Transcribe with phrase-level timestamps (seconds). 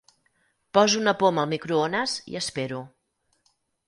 [0.77, 2.81] Poso una poma al microones i espero.